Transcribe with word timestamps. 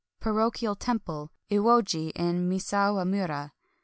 —Parochial 0.19 0.75
temple: 0.75 1.29
Iwoji 1.51 2.11
in 2.13 2.49
Misawa 2.49 3.07
mura. 3.07 3.51